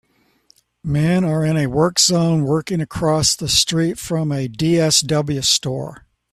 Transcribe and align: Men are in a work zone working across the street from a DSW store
Men 0.83 1.23
are 1.23 1.45
in 1.45 1.57
a 1.57 1.67
work 1.67 1.99
zone 1.99 2.43
working 2.43 2.81
across 2.81 3.35
the 3.35 3.47
street 3.47 3.99
from 3.99 4.31
a 4.31 4.47
DSW 4.47 5.43
store 5.43 6.07